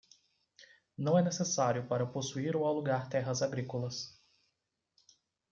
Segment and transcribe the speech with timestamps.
[0.97, 4.19] Não é necessário para possuir ou alugar terras agrícolas